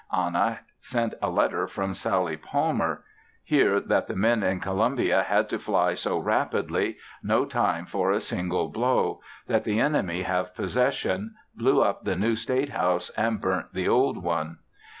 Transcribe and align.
Anna 0.11 0.61
sent 0.79 1.13
a 1.21 1.29
letter 1.29 1.67
from 1.67 1.93
Sallie 1.93 2.35
Palmer; 2.35 3.03
hear 3.43 3.79
that 3.79 4.07
the 4.07 4.15
men 4.15 4.41
in 4.41 4.59
Columbia 4.59 5.21
had 5.21 5.47
to 5.49 5.59
fly 5.59 5.93
so 5.93 6.17
rapidly, 6.17 6.97
no 7.21 7.45
time 7.45 7.85
for 7.85 8.09
a 8.09 8.19
single 8.19 8.69
blow; 8.69 9.21
that 9.45 9.63
the 9.63 9.79
enemy 9.79 10.23
have 10.23 10.55
possession; 10.55 11.35
blew 11.55 11.83
up 11.83 12.03
the 12.03 12.15
new 12.15 12.35
State 12.35 12.69
House 12.69 13.11
and 13.11 13.39
burnt 13.39 13.73
the 13.75 13.87
old 13.87 14.23
one. 14.23 14.57